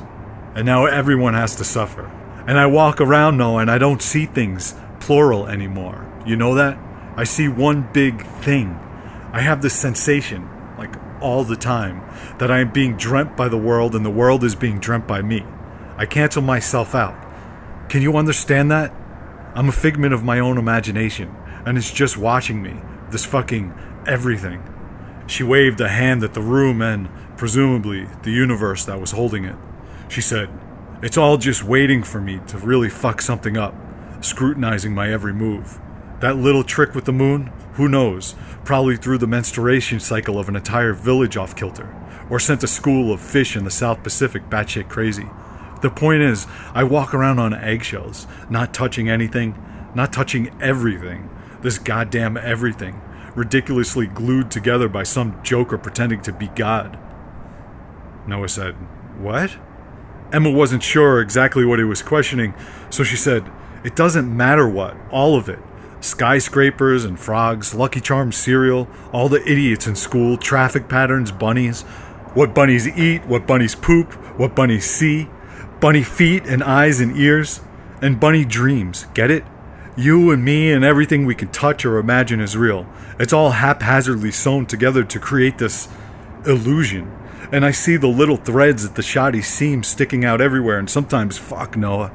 And 0.54 0.64
now 0.64 0.86
everyone 0.86 1.34
has 1.34 1.54
to 1.56 1.64
suffer. 1.64 2.10
And 2.46 2.58
I 2.58 2.64
walk 2.64 2.98
around 2.98 3.36
now 3.36 3.58
and 3.58 3.70
I 3.70 3.76
don't 3.76 4.00
see 4.00 4.24
things 4.24 4.74
plural 5.00 5.48
anymore. 5.48 6.10
You 6.24 6.36
know 6.36 6.54
that? 6.54 6.78
I 7.14 7.24
see 7.24 7.48
one 7.48 7.90
big 7.92 8.24
thing. 8.24 8.80
I 9.34 9.42
have 9.42 9.60
this 9.60 9.74
sensation, 9.74 10.48
like 10.78 10.94
all 11.20 11.44
the 11.44 11.56
time, 11.56 12.00
that 12.38 12.50
I 12.50 12.60
am 12.60 12.72
being 12.72 12.96
dreamt 12.96 13.36
by 13.36 13.48
the 13.48 13.58
world 13.58 13.94
and 13.94 14.02
the 14.02 14.08
world 14.08 14.42
is 14.42 14.54
being 14.54 14.80
dreamt 14.80 15.06
by 15.06 15.20
me. 15.20 15.44
I 15.98 16.06
cancel 16.06 16.40
myself 16.40 16.94
out. 16.94 17.31
Can 17.92 18.00
you 18.00 18.16
understand 18.16 18.70
that? 18.70 18.90
I'm 19.54 19.68
a 19.68 19.70
figment 19.70 20.14
of 20.14 20.24
my 20.24 20.38
own 20.38 20.56
imagination, 20.56 21.36
and 21.66 21.76
it's 21.76 21.92
just 21.92 22.16
watching 22.16 22.62
me, 22.62 22.74
this 23.10 23.26
fucking 23.26 23.74
everything. 24.06 24.62
She 25.26 25.42
waved 25.42 25.78
a 25.78 25.90
hand 25.90 26.24
at 26.24 26.32
the 26.32 26.40
room 26.40 26.80
and, 26.80 27.10
presumably, 27.36 28.08
the 28.22 28.30
universe 28.30 28.86
that 28.86 28.98
was 28.98 29.10
holding 29.10 29.44
it. 29.44 29.56
She 30.08 30.22
said, 30.22 30.48
It's 31.02 31.18
all 31.18 31.36
just 31.36 31.64
waiting 31.64 32.02
for 32.02 32.18
me 32.18 32.40
to 32.46 32.56
really 32.56 32.88
fuck 32.88 33.20
something 33.20 33.58
up 33.58 33.74
scrutinizing 34.22 34.94
my 34.94 35.12
every 35.12 35.34
move. 35.34 35.78
That 36.20 36.38
little 36.38 36.64
trick 36.64 36.94
with 36.94 37.04
the 37.04 37.12
moon? 37.12 37.52
Who 37.74 37.90
knows? 37.90 38.34
Probably 38.64 38.96
threw 38.96 39.18
the 39.18 39.26
menstruation 39.26 40.00
cycle 40.00 40.38
of 40.38 40.48
an 40.48 40.56
entire 40.56 40.94
village 40.94 41.36
off 41.36 41.54
kilter, 41.54 41.94
or 42.30 42.40
sent 42.40 42.64
a 42.64 42.68
school 42.68 43.12
of 43.12 43.20
fish 43.20 43.54
in 43.54 43.64
the 43.64 43.70
South 43.70 44.02
Pacific 44.02 44.48
batshit 44.48 44.88
crazy. 44.88 45.28
The 45.82 45.90
point 45.90 46.22
is, 46.22 46.46
I 46.74 46.84
walk 46.84 47.12
around 47.12 47.38
on 47.38 47.52
eggshells, 47.52 48.26
not 48.48 48.72
touching 48.72 49.08
anything, 49.08 49.54
not 49.94 50.12
touching 50.12 50.50
everything. 50.60 51.28
This 51.60 51.78
goddamn 51.78 52.36
everything, 52.36 53.00
ridiculously 53.34 54.06
glued 54.06 54.50
together 54.50 54.88
by 54.88 55.02
some 55.02 55.42
joker 55.42 55.78
pretending 55.78 56.22
to 56.22 56.32
be 56.32 56.48
God. 56.48 56.98
Noah 58.26 58.48
said, 58.48 58.74
What? 59.18 59.56
Emma 60.32 60.50
wasn't 60.50 60.82
sure 60.82 61.20
exactly 61.20 61.64
what 61.64 61.78
he 61.78 61.84
was 61.84 62.00
questioning, 62.00 62.54
so 62.88 63.04
she 63.04 63.16
said, 63.16 63.50
it 63.84 63.96
doesn't 63.96 64.34
matter 64.34 64.68
what, 64.68 64.96
all 65.10 65.36
of 65.36 65.48
it. 65.48 65.58
Skyscrapers 66.00 67.04
and 67.04 67.18
frogs, 67.18 67.74
Lucky 67.74 68.00
Charms 68.00 68.36
cereal, 68.36 68.88
all 69.12 69.28
the 69.28 69.42
idiots 69.42 69.86
in 69.86 69.94
school, 69.96 70.36
traffic 70.36 70.88
patterns, 70.88 71.30
bunnies, 71.32 71.82
what 72.34 72.54
bunnies 72.54 72.88
eat, 72.88 73.26
what 73.26 73.46
bunnies 73.46 73.74
poop, 73.74 74.12
what 74.38 74.54
bunnies 74.54 74.88
see, 74.88 75.28
bunny 75.82 76.04
feet 76.04 76.44
and 76.46 76.62
eyes 76.62 77.00
and 77.00 77.16
ears, 77.16 77.60
and 78.00 78.20
bunny 78.20 78.44
dreams. 78.44 79.06
Get 79.14 79.32
it? 79.32 79.44
You 79.96 80.30
and 80.30 80.44
me 80.44 80.70
and 80.70 80.84
everything 80.84 81.26
we 81.26 81.34
can 81.34 81.48
touch 81.48 81.84
or 81.84 81.98
imagine 81.98 82.40
is 82.40 82.56
real. 82.56 82.86
It's 83.18 83.32
all 83.32 83.50
haphazardly 83.50 84.30
sewn 84.30 84.64
together 84.66 85.02
to 85.02 85.18
create 85.18 85.58
this 85.58 85.88
illusion. 86.46 87.10
And 87.50 87.64
I 87.64 87.72
see 87.72 87.96
the 87.96 88.06
little 88.06 88.36
threads 88.36 88.84
at 88.84 88.94
the 88.94 89.02
shoddy 89.02 89.42
seams 89.42 89.88
sticking 89.88 90.24
out 90.24 90.40
everywhere, 90.40 90.78
and 90.78 90.88
sometimes, 90.88 91.36
fuck 91.36 91.76
Noah. 91.76 92.12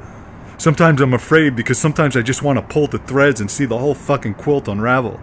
Sometimes 0.57 1.01
I'm 1.01 1.13
afraid 1.13 1.57
because 1.57 1.77
sometimes 1.77 2.15
I 2.15 2.21
just 2.21 2.41
want 2.41 2.57
to 2.57 2.73
pull 2.73 2.87
the 2.87 2.99
threads 2.99 3.41
and 3.41 3.51
see 3.51 3.65
the 3.65 3.77
whole 3.77 3.93
fucking 3.93 4.35
quilt 4.35 4.69
unravel. 4.69 5.19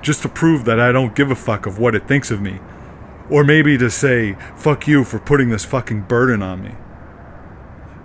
Just 0.00 0.22
to 0.22 0.28
prove 0.28 0.64
that 0.64 0.78
I 0.78 0.92
don't 0.92 1.16
give 1.16 1.32
a 1.32 1.34
fuck 1.34 1.66
of 1.66 1.80
what 1.80 1.96
it 1.96 2.06
thinks 2.06 2.30
of 2.30 2.40
me. 2.40 2.60
Or 3.28 3.42
maybe 3.42 3.76
to 3.78 3.90
say, 3.90 4.36
fuck 4.54 4.86
you 4.86 5.02
for 5.02 5.18
putting 5.18 5.50
this 5.50 5.64
fucking 5.64 6.02
burden 6.02 6.40
on 6.40 6.62
me. 6.62 6.76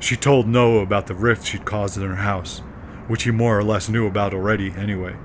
She 0.05 0.15
told 0.15 0.47
Noah 0.47 0.83
about 0.83 1.07
the 1.07 1.15
rift 1.15 1.47
she'd 1.47 1.65
caused 1.65 1.97
in 1.97 2.03
her 2.03 2.17
house, 2.17 2.59
which 3.07 3.23
he 3.23 3.31
more 3.31 3.57
or 3.57 3.63
less 3.63 3.89
knew 3.89 4.05
about 4.05 4.35
already 4.35 4.69
anyway. 4.69 5.15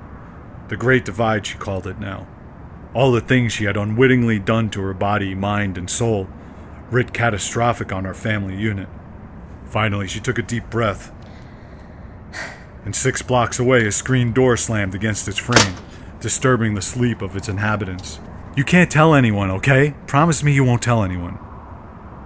The 0.69 0.79
Great 0.79 1.05
Divide, 1.05 1.45
she 1.45 1.59
called 1.59 1.87
it 1.87 2.01
now. 2.01 2.27
All 2.95 3.13
the 3.13 3.21
things 3.21 3.53
she 3.53 3.65
had 3.65 3.77
unwittingly 3.77 4.39
done 4.39 4.71
to 4.71 4.81
her 4.81 4.95
body, 4.95 5.35
mind, 5.35 5.77
and 5.77 5.91
soul, 5.91 6.29
writ 6.91 7.13
catastrophic 7.13 7.93
on 7.93 8.07
our 8.07 8.15
family 8.15 8.57
unit. 8.57 8.89
Finally, 9.67 10.09
she 10.09 10.19
took 10.19 10.39
a 10.39 10.43
deep 10.43 10.71
breath 10.71 11.13
and 12.87 12.97
six 12.97 13.21
blocks 13.21 13.59
away, 13.59 13.87
a 13.87 13.93
screen 13.93 14.33
door 14.33 14.57
slammed 14.57 14.95
against 14.95 15.29
its 15.29 15.37
frame, 15.37 15.75
disturbing 16.21 16.73
the 16.73 16.81
sleep 16.81 17.21
of 17.21 17.37
its 17.37 17.51
inhabitants. 17.51 18.19
You 18.57 18.65
can't 18.65 18.91
tell 18.91 19.13
anyone, 19.13 19.51
okay? 19.51 19.95
Promise 20.07 20.43
me 20.43 20.55
you 20.55 20.65
won't 20.65 20.81
tell 20.81 21.05
anyone. 21.05 21.39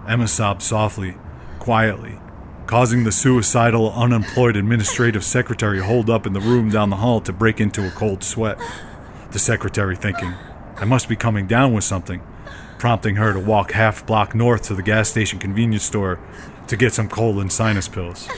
Emma 0.07 0.29
sobbed 0.29 0.63
softly, 0.63 1.17
quietly, 1.59 2.21
causing 2.67 3.05
the 3.05 3.13
suicidal, 3.13 3.93
unemployed 3.93 4.57
administrative 4.57 5.25
secretary 5.25 5.81
holed 5.81 6.09
up 6.09 6.27
in 6.27 6.33
the 6.33 6.41
room 6.41 6.71
down 6.71 6.91
the 6.91 6.97
hall 6.97 7.21
to 7.21 7.33
break 7.33 7.61
into 7.61 7.87
a 7.87 7.91
cold 7.91 8.25
sweat. 8.25 8.59
The 9.33 9.39
secretary 9.39 9.97
thinking, 9.97 10.35
I 10.77 10.85
must 10.85 11.09
be 11.09 11.17
coming 11.17 11.47
down 11.47 11.73
with 11.75 11.85
something, 11.85 12.23
prompting 12.79 13.17
her 13.17 13.33
to 13.33 13.41
walk 13.41 13.73
half 13.73 14.07
block 14.07 14.35
north 14.35 14.63
to 14.65 14.75
the 14.75 14.83
gas 14.83 15.09
station 15.09 15.39
convenience 15.39 15.85
store 15.85 16.19
to 16.69 16.77
get 16.77 16.93
some 16.93 17.09
cold 17.09 17.39
and 17.39 17.53
sinus 17.53 17.89
pills. 17.89 18.29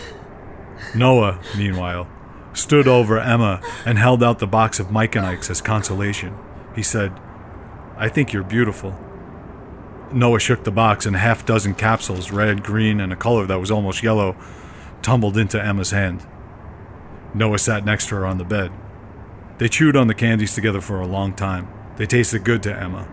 Noah, 0.95 1.41
meanwhile, 1.57 2.09
stood 2.53 2.89
over 2.89 3.19
Emma 3.19 3.61
and 3.85 3.99
held 3.99 4.23
out 4.23 4.39
the 4.39 4.47
box 4.47 4.81
of 4.81 4.91
Mike 4.91 5.15
and 5.15 5.27
Ike's 5.27 5.51
as 5.51 5.61
consolation. 5.61 6.37
He 6.75 6.83
said, 6.83 7.13
I 7.97 8.09
think 8.09 8.33
you're 8.33 8.43
beautiful. 8.43 8.99
Noah 10.13 10.39
shook 10.39 10.65
the 10.65 10.71
box, 10.71 11.07
and 11.07 11.17
a 11.17 11.19
half 11.19 11.45
dozen 11.45 11.75
capsules, 11.75 12.31
red, 12.31 12.63
green, 12.63 13.01
and 13.01 13.13
a 13.13 13.17
color 13.17 13.47
that 13.47 13.59
was 13.59 13.71
almost 13.71 14.03
yellow, 14.03 14.37
tumbled 15.03 15.37
into 15.37 15.63
Emma's 15.63 15.91
hand. 15.91 16.27
Noah 17.35 17.59
sat 17.59 17.85
next 17.85 18.09
to 18.09 18.17
her 18.17 18.27
on 18.27 18.39
the 18.39 18.45
bed. 18.45 18.71
They 19.59 19.69
chewed 19.69 19.97
on 19.97 20.07
the 20.07 20.15
candies 20.15 20.55
together 20.55 20.81
for 20.81 21.01
a 21.01 21.07
long 21.07 21.35
time. 21.35 21.69
They 21.97 22.07
tasted 22.07 22.45
good 22.45 22.63
to 22.65 22.75
Emma. 22.75 23.09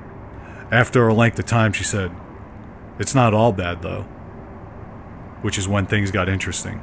After 0.72 1.08
a 1.08 1.14
length 1.14 1.40
of 1.40 1.46
time, 1.46 1.74
she 1.74 1.84
said, 1.84 2.12
It's 3.00 3.16
not 3.16 3.34
all 3.34 3.52
bad, 3.52 3.82
though. 3.82 4.04
Which 5.42 5.58
is 5.58 5.68
when 5.68 5.86
things 5.86 6.12
got 6.12 6.30
interesting. 6.30 6.82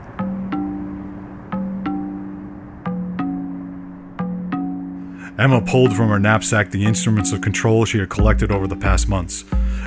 Emma 5.39 5.63
pulled 5.63 5.97
from 5.97 6.09
her 6.11 6.19
knapsack 6.19 6.71
the 6.71 6.85
instruments 6.85 7.33
of 7.33 7.41
control 7.41 7.87
she 7.87 7.99
had 7.99 8.11
collected 8.11 8.53
over 8.53 8.67
the 8.67 8.77
past 8.77 9.09
months, 9.09 9.45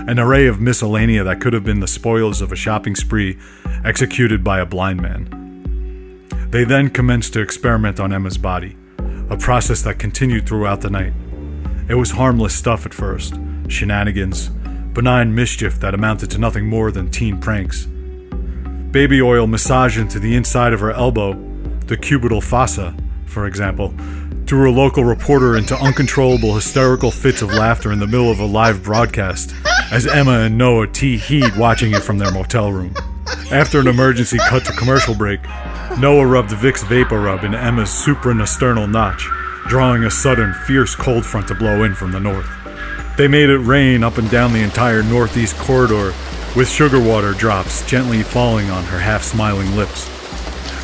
an 0.08 0.20
array 0.20 0.48
of 0.48 0.58
miscellanea 0.58 1.24
that 1.24 1.40
could 1.40 1.54
have 1.54 1.64
been 1.64 1.80
the 1.80 1.88
spoils 1.88 2.42
of 2.42 2.52
a 2.52 2.58
shopping 2.58 2.96
spree 2.96 3.38
executed 3.86 4.44
by 4.44 4.60
a 4.60 4.66
blind 4.66 5.02
man. 5.02 6.28
They 6.50 6.66
then 6.66 6.90
commenced 6.90 7.34
to 7.34 7.42
experiment 7.42 8.00
on 8.00 8.12
Emma's 8.12 8.38
body, 8.38 8.76
a 9.30 9.38
process 9.38 9.82
that 9.84 10.00
continued 10.00 10.46
throughout 10.46 10.82
the 10.82 10.90
night. 10.90 11.14
It 11.88 11.96
was 11.96 12.12
harmless 12.12 12.54
stuff 12.54 12.86
at 12.86 12.94
first 12.94 13.36
shenanigans, 13.70 14.50
benign 14.94 15.34
mischief 15.34 15.80
that 15.80 15.94
amounted 15.94 16.30
to 16.32 16.38
nothing 16.38 16.68
more 16.68 16.92
than 16.92 17.10
teen 17.10 17.40
pranks. 17.40 17.86
Baby 18.92 19.22
oil 19.22 19.48
massaged 19.48 19.98
into 19.98 20.20
the 20.20 20.36
inside 20.36 20.74
of 20.74 20.82
her 20.82 20.92
elbow, 20.92 21.34
the 21.88 21.98
cubital 21.98 22.44
fossa, 22.44 22.96
for 23.26 23.48
example, 23.48 23.94
threw 24.46 24.70
a 24.70 24.76
local 24.76 25.04
reporter 25.04 25.58
into 25.58 25.76
uncontrollable 25.78 26.54
hysterical 26.54 27.10
fits 27.10 27.42
of 27.42 27.52
laughter 27.52 27.92
in 27.92 28.00
the 28.00 28.06
middle 28.06 28.30
of 28.30 28.40
a 28.40 28.46
live 28.46 28.84
broadcast 28.84 29.56
as 29.92 30.08
Emma 30.08 30.40
and 30.40 30.58
Noah 30.58 30.88
tee 30.88 31.18
heed 31.18 31.56
watching 31.58 31.94
it 31.94 32.04
from 32.04 32.18
their 32.18 32.32
motel 32.32 32.72
room. 32.72 32.94
After 33.52 33.80
an 33.80 33.88
emergency 33.88 34.38
cut 34.38 34.66
to 34.66 34.74
commercial 34.74 35.16
break, 35.16 35.42
Noah 36.00 36.26
rubbed 36.26 36.52
Vicks 36.52 36.84
VapoRub 36.84 37.44
in 37.44 37.54
Emma's 37.54 37.90
suprasternal 37.90 38.90
notch, 38.90 39.28
drawing 39.68 40.04
a 40.04 40.12
sudden, 40.12 40.54
fierce 40.66 40.96
cold 40.96 41.26
front 41.26 41.48
to 41.50 41.56
blow 41.56 41.84
in 41.84 41.96
from 41.96 42.12
the 42.12 42.20
north. 42.20 42.50
They 43.18 43.28
made 43.28 43.50
it 43.50 43.60
rain 43.60 44.04
up 44.04 44.18
and 44.18 44.30
down 44.30 44.54
the 44.54 44.64
entire 44.64 45.04
northeast 45.04 45.58
corridor, 45.58 46.14
with 46.56 46.70
sugar 46.70 47.00
water 47.00 47.34
drops 47.34 47.86
gently 47.86 48.24
falling 48.24 48.70
on 48.70 48.84
her 48.86 49.00
half 49.00 49.24
smiling 49.24 49.76
lips 49.76 50.10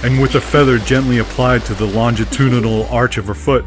and 0.04 0.22
with 0.22 0.36
a 0.36 0.42
feather 0.42 0.78
gently 0.78 1.18
applied 1.18 1.66
to 1.66 1.74
the 1.74 1.86
longitudinal 1.86 2.86
arch 2.88 3.18
of 3.18 3.28
her 3.28 3.34
foot. 3.34 3.66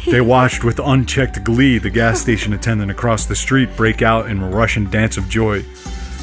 They 0.06 0.20
watched 0.20 0.64
with 0.64 0.78
unchecked 0.78 1.44
glee 1.44 1.78
the 1.78 1.90
gas 1.90 2.20
station 2.20 2.52
attendant 2.52 2.90
across 2.90 3.26
the 3.26 3.36
street 3.36 3.76
break 3.76 4.00
out 4.00 4.30
in 4.30 4.40
a 4.42 4.48
Russian 4.48 4.90
dance 4.90 5.16
of 5.18 5.28
joy, 5.28 5.62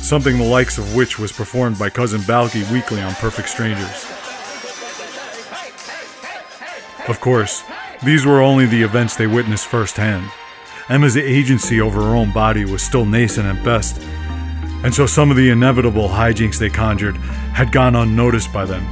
something 0.01 0.38
the 0.38 0.43
likes 0.43 0.77
of 0.77 0.96
which 0.96 1.19
was 1.19 1.31
performed 1.31 1.77
by 1.77 1.89
Cousin 1.91 2.22
Balki 2.22 2.69
weekly 2.72 3.01
on 3.01 3.13
Perfect 3.15 3.50
Strangers. 3.50 4.05
Of 7.07 7.19
course, 7.22 7.63
these 8.03 8.25
were 8.25 8.41
only 8.41 8.65
the 8.65 8.81
events 8.81 9.15
they 9.15 9.27
witnessed 9.27 9.67
firsthand. 9.67 10.29
Emma's 10.89 11.15
agency 11.15 11.79
over 11.79 12.01
her 12.01 12.15
own 12.15 12.31
body 12.31 12.65
was 12.65 12.81
still 12.81 13.05
nascent 13.05 13.46
at 13.46 13.63
best, 13.63 14.01
and 14.84 14.93
so 14.93 15.05
some 15.05 15.29
of 15.29 15.38
the 15.38 15.50
inevitable 15.50 16.10
hijinks 16.10 16.57
they 16.57 16.69
conjured 16.69 17.15
had 17.53 17.72
gone 17.72 17.96
unnoticed 17.96 18.51
by 18.51 18.65
them. 18.65 18.86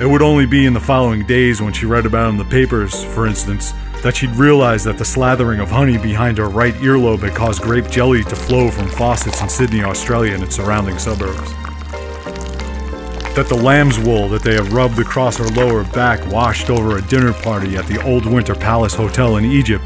It 0.00 0.06
would 0.06 0.22
only 0.22 0.46
be 0.46 0.64
in 0.64 0.72
the 0.72 0.80
following 0.80 1.26
days 1.26 1.60
when 1.60 1.74
she 1.74 1.86
read 1.86 2.06
about 2.06 2.30
in 2.30 2.38
the 2.38 2.44
papers, 2.44 3.04
for 3.04 3.26
instance, 3.26 3.74
that 4.02 4.16
she'd 4.16 4.30
realize 4.30 4.82
that 4.84 4.96
the 4.96 5.04
slathering 5.04 5.62
of 5.62 5.70
honey 5.70 5.98
behind 5.98 6.38
her 6.38 6.48
right 6.48 6.74
earlobe 6.74 7.20
had 7.20 7.34
caused 7.34 7.62
grape 7.62 7.88
jelly 7.90 8.24
to 8.24 8.34
flow 8.34 8.70
from 8.70 8.88
faucets 8.88 9.42
in 9.42 9.48
Sydney, 9.48 9.82
Australia 9.82 10.34
and 10.34 10.42
its 10.42 10.56
surrounding 10.56 10.98
suburbs. 10.98 11.52
That 13.34 13.46
the 13.48 13.60
lamb's 13.62 13.98
wool 13.98 14.28
that 14.30 14.42
they 14.42 14.54
had 14.54 14.68
rubbed 14.68 14.98
across 14.98 15.36
her 15.36 15.48
lower 15.48 15.84
back 15.84 16.26
washed 16.32 16.70
over 16.70 16.96
a 16.96 17.02
dinner 17.02 17.32
party 17.32 17.76
at 17.76 17.86
the 17.86 18.02
Old 18.02 18.26
Winter 18.26 18.54
Palace 18.54 18.94
Hotel 18.94 19.36
in 19.36 19.44
Egypt, 19.44 19.84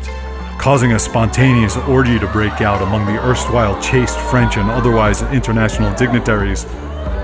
causing 0.59 0.93
a 0.93 0.99
spontaneous 0.99 1.77
orgy 1.77 2.19
to 2.19 2.27
break 2.29 2.61
out 2.61 2.83
among 2.83 3.07
the 3.07 3.21
erstwhile 3.23 3.81
chaste 3.83 4.19
French 4.31 4.57
and 4.57 4.71
otherwise 4.71 5.23
international 5.23 5.93
dignitaries 5.95 6.65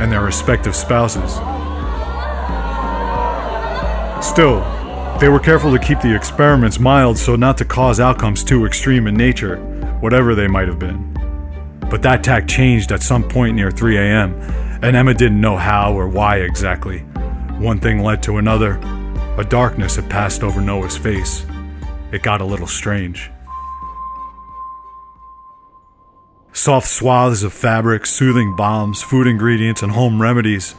and 0.00 0.10
their 0.10 0.22
respective 0.22 0.74
spouses. 0.74 1.34
Still, 4.24 4.79
they 5.20 5.28
were 5.28 5.38
careful 5.38 5.70
to 5.70 5.78
keep 5.78 6.00
the 6.00 6.16
experiments 6.16 6.80
mild 6.80 7.18
so 7.18 7.36
not 7.36 7.58
to 7.58 7.64
cause 7.64 8.00
outcomes 8.00 8.42
too 8.42 8.64
extreme 8.64 9.06
in 9.06 9.14
nature, 9.14 9.58
whatever 10.00 10.34
they 10.34 10.48
might 10.48 10.66
have 10.66 10.78
been. 10.78 11.06
But 11.90 12.00
that 12.02 12.24
tack 12.24 12.48
changed 12.48 12.90
at 12.90 13.02
some 13.02 13.28
point 13.28 13.54
near 13.54 13.70
3 13.70 13.98
a.m., 13.98 14.32
and 14.82 14.96
Emma 14.96 15.12
didn't 15.12 15.40
know 15.40 15.58
how 15.58 15.92
or 15.92 16.08
why 16.08 16.38
exactly. 16.38 17.00
One 17.58 17.78
thing 17.80 18.00
led 18.00 18.22
to 18.22 18.38
another. 18.38 18.80
A 19.36 19.44
darkness 19.44 19.96
had 19.96 20.08
passed 20.08 20.42
over 20.42 20.62
Noah's 20.62 20.96
face. 20.96 21.44
It 22.12 22.22
got 22.22 22.40
a 22.40 22.46
little 22.46 22.66
strange. 22.66 23.30
Soft 26.54 26.88
swaths 26.88 27.42
of 27.42 27.52
fabric, 27.52 28.06
soothing 28.06 28.56
balms, 28.56 29.02
food 29.02 29.26
ingredients, 29.26 29.82
and 29.82 29.92
home 29.92 30.22
remedies 30.22 30.74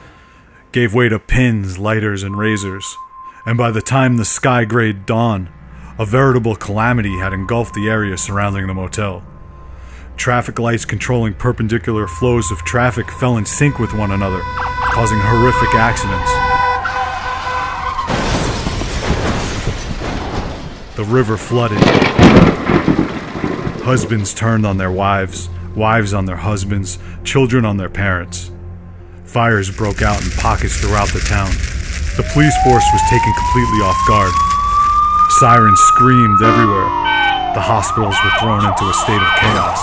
gave 0.71 0.95
way 0.95 1.09
to 1.09 1.19
pins, 1.19 1.77
lighters, 1.77 2.23
and 2.23 2.35
razors 2.35 2.97
and 3.45 3.57
by 3.57 3.71
the 3.71 3.81
time 3.81 4.17
the 4.17 4.25
sky 4.25 4.65
grayed 4.65 5.05
dawn, 5.05 5.49
a 5.97 6.05
veritable 6.05 6.55
calamity 6.55 7.17
had 7.17 7.33
engulfed 7.33 7.73
the 7.73 7.89
area 7.89 8.17
surrounding 8.17 8.67
the 8.67 8.73
motel. 8.73 9.23
Traffic 10.15 10.59
lights 10.59 10.85
controlling 10.85 11.33
perpendicular 11.33 12.07
flows 12.07 12.51
of 12.51 12.59
traffic 12.59 13.09
fell 13.09 13.37
in 13.37 13.45
sync 13.45 13.79
with 13.79 13.93
one 13.93 14.11
another, 14.11 14.41
causing 14.93 15.19
horrific 15.19 15.73
accidents. 15.73 16.31
The 20.95 21.03
river 21.03 21.37
flooded. 21.37 21.79
Husbands 23.83 24.33
turned 24.35 24.65
on 24.65 24.77
their 24.77 24.91
wives, 24.91 25.49
wives 25.75 26.13
on 26.13 26.25
their 26.25 26.37
husbands, 26.37 26.99
children 27.23 27.65
on 27.65 27.77
their 27.77 27.89
parents. 27.89 28.51
Fires 29.25 29.75
broke 29.75 30.01
out 30.03 30.23
in 30.23 30.29
pockets 30.31 30.79
throughout 30.79 31.09
the 31.09 31.21
town. 31.21 31.80
The 32.17 32.23
police 32.33 32.55
force 32.63 32.83
was 32.91 33.01
taken 33.09 33.33
completely 33.33 33.79
off 33.79 33.95
guard. 34.05 34.33
Sirens 35.39 35.79
screamed 35.79 36.41
everywhere. 36.41 36.89
The 37.53 37.61
hospitals 37.61 38.15
were 38.21 38.31
thrown 38.39 38.65
into 38.65 38.83
a 38.83 38.93
state 38.93 39.15
of 39.15 39.27
chaos. 39.39 39.79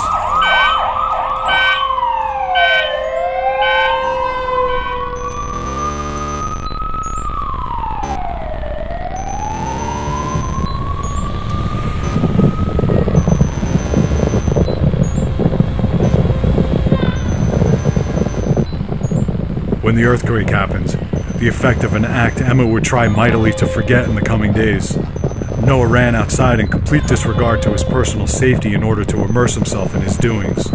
When 19.82 19.94
the 19.94 20.04
earthquake 20.04 20.50
happened, 20.50 20.97
the 21.38 21.46
effect 21.46 21.84
of 21.84 21.94
an 21.94 22.04
act 22.04 22.40
Emma 22.40 22.66
would 22.66 22.82
try 22.82 23.06
mightily 23.06 23.52
to 23.52 23.66
forget 23.66 24.08
in 24.08 24.16
the 24.16 24.20
coming 24.20 24.52
days. 24.52 24.96
Noah 25.62 25.86
ran 25.86 26.16
outside 26.16 26.58
in 26.58 26.66
complete 26.66 27.06
disregard 27.06 27.62
to 27.62 27.70
his 27.70 27.84
personal 27.84 28.26
safety 28.26 28.74
in 28.74 28.82
order 28.82 29.04
to 29.04 29.22
immerse 29.22 29.54
himself 29.54 29.94
in 29.94 30.02
his 30.02 30.16
doings. 30.16 30.68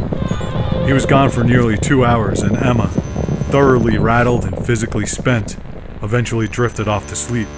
He 0.85 0.93
was 0.93 1.05
gone 1.05 1.29
for 1.31 1.43
nearly 1.43 1.77
two 1.77 2.05
hours, 2.05 2.41
and 2.41 2.55
Emma, 2.55 2.87
thoroughly 3.49 3.97
rattled 3.97 4.45
and 4.45 4.65
physically 4.65 5.05
spent, 5.05 5.57
eventually 6.01 6.47
drifted 6.47 6.87
off 6.87 7.07
to 7.07 7.15
sleep. 7.15 7.49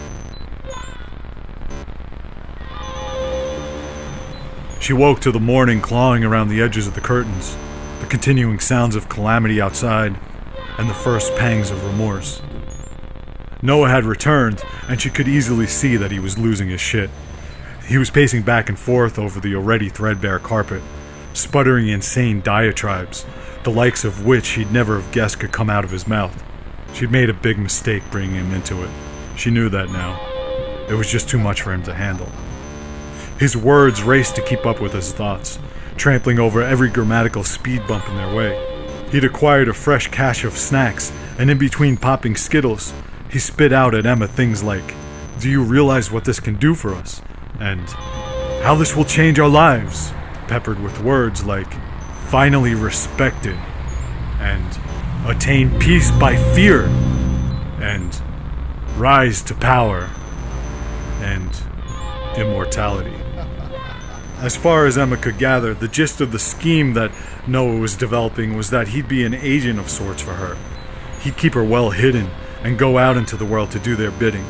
She 4.79 4.93
woke 4.93 5.19
to 5.21 5.31
the 5.31 5.39
morning 5.39 5.79
clawing 5.79 6.23
around 6.23 6.49
the 6.49 6.61
edges 6.61 6.87
of 6.87 6.95
the 6.95 7.01
curtains, 7.01 7.55
the 7.99 8.07
continuing 8.07 8.59
sounds 8.59 8.95
of 8.95 9.09
calamity 9.09 9.61
outside, 9.61 10.15
and 10.79 10.89
the 10.89 10.93
first 10.95 11.35
pangs 11.35 11.69
of 11.69 11.83
remorse. 11.83 12.41
Noah 13.65 13.89
had 13.89 14.05
returned, 14.05 14.63
and 14.87 15.01
she 15.01 15.09
could 15.09 15.27
easily 15.27 15.65
see 15.65 15.97
that 15.97 16.11
he 16.11 16.19
was 16.19 16.37
losing 16.37 16.69
his 16.69 16.81
shit. 16.81 17.09
He 17.87 17.97
was 17.97 18.11
pacing 18.11 18.43
back 18.43 18.69
and 18.69 18.77
forth 18.77 19.17
over 19.17 19.39
the 19.39 19.55
already 19.55 19.89
threadbare 19.89 20.39
carpet, 20.39 20.83
sputtering 21.33 21.87
insane 21.87 22.41
diatribes, 22.41 23.25
the 23.63 23.71
likes 23.71 24.03
of 24.03 24.25
which 24.25 24.49
he'd 24.49 24.71
never 24.71 24.99
have 25.01 25.11
guessed 25.11 25.39
could 25.39 25.51
come 25.51 25.69
out 25.69 25.83
of 25.83 25.91
his 25.91 26.07
mouth. 26.07 26.43
She'd 26.93 27.11
made 27.11 27.29
a 27.29 27.33
big 27.33 27.57
mistake 27.57 28.03
bringing 28.11 28.35
him 28.35 28.53
into 28.53 28.83
it. 28.83 28.89
She 29.35 29.49
knew 29.49 29.69
that 29.69 29.89
now. 29.89 30.19
It 30.87 30.93
was 30.93 31.11
just 31.11 31.27
too 31.27 31.39
much 31.39 31.63
for 31.63 31.73
him 31.73 31.83
to 31.83 31.93
handle. 31.93 32.29
His 33.39 33.57
words 33.57 34.03
raced 34.03 34.35
to 34.35 34.43
keep 34.43 34.65
up 34.65 34.79
with 34.79 34.93
his 34.93 35.11
thoughts, 35.11 35.57
trampling 35.97 36.39
over 36.39 36.61
every 36.61 36.89
grammatical 36.89 37.43
speed 37.43 37.85
bump 37.87 38.07
in 38.07 38.15
their 38.15 38.33
way. 38.33 38.61
He'd 39.11 39.25
acquired 39.25 39.67
a 39.67 39.73
fresh 39.73 40.07
cache 40.07 40.43
of 40.43 40.57
snacks, 40.57 41.11
and 41.37 41.49
in 41.49 41.57
between 41.57 41.97
popping 41.97 42.35
Skittles, 42.35 42.93
he 43.35 43.39
spit 43.39 43.73
out 43.73 43.93
at 43.93 44.05
Emma 44.05 44.25
things 44.25 44.63
like, 44.63 44.95
Do 45.41 45.49
you 45.49 45.61
realize 45.61 46.09
what 46.09 46.23
this 46.23 46.39
can 46.39 46.55
do 46.55 46.73
for 46.73 46.95
us? 46.95 47.21
And, 47.59 47.81
How 48.63 48.75
this 48.75 48.95
will 48.95 49.03
change 49.03 49.39
our 49.39 49.49
lives, 49.49 50.13
peppered 50.47 50.81
with 50.81 51.03
words 51.03 51.43
like, 51.43 51.67
Finally 52.29 52.75
respected, 52.75 53.57
and 54.39 54.79
Attain 55.27 55.77
peace 55.81 56.11
by 56.11 56.37
fear, 56.55 56.85
and 57.81 58.21
Rise 58.95 59.41
to 59.41 59.53
power, 59.53 60.09
and 61.19 61.51
Immortality. 62.37 63.17
As 64.37 64.55
far 64.55 64.85
as 64.85 64.97
Emma 64.97 65.17
could 65.17 65.37
gather, 65.37 65.73
the 65.73 65.89
gist 65.89 66.21
of 66.21 66.31
the 66.31 66.39
scheme 66.39 66.93
that 66.93 67.11
Noah 67.47 67.79
was 67.79 67.97
developing 67.97 68.55
was 68.55 68.69
that 68.69 68.87
he'd 68.87 69.09
be 69.09 69.25
an 69.25 69.33
agent 69.33 69.77
of 69.77 69.89
sorts 69.89 70.21
for 70.21 70.35
her. 70.35 70.55
He'd 71.19 71.35
keep 71.35 71.53
her 71.53 71.65
well 71.65 71.89
hidden 71.89 72.29
and 72.65 72.79
go 72.79 72.97
out 72.97 73.15
into 73.15 73.37
the 73.37 73.45
world 73.45 73.69
to 73.69 73.77
do 73.77 73.95
their 73.95 74.09
bidding. 74.09 74.43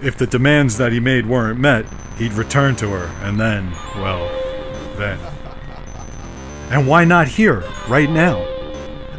If 0.00 0.16
the 0.16 0.28
demands 0.28 0.78
that 0.78 0.92
he 0.92 1.00
made 1.00 1.26
weren't 1.26 1.58
met, 1.58 1.84
he'd 2.18 2.34
return 2.34 2.76
to 2.76 2.88
her, 2.90 3.06
and 3.20 3.40
then, 3.40 3.72
well, 3.96 4.28
then. 4.96 5.18
And 6.70 6.86
why 6.86 7.04
not 7.04 7.26
here, 7.26 7.64
right 7.88 8.08
now? 8.08 8.42